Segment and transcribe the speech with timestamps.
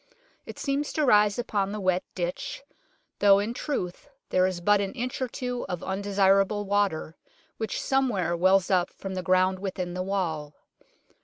[0.47, 2.63] It seems to rise upon the wet ditch,
[3.19, 7.15] though in truth there is but an inch or two of undesirable water,
[7.57, 10.55] which some where wells up from the ground within the wall.